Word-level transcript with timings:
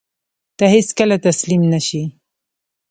ته 0.57 0.65
هېڅکله 0.73 1.15
تسلیم 1.27 1.61
نه 1.71 1.79
شې. 1.87 2.03